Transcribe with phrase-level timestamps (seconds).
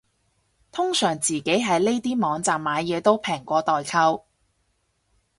[0.71, 4.25] 通常自己喺呢啲網站買嘢都平過代購